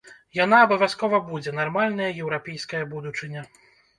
Яна 0.43 0.61
абавязкова 0.67 1.19
будзе, 1.27 1.53
нармальная 1.59 2.09
еўрапейская 2.23 2.83
будучыня. 2.97 3.41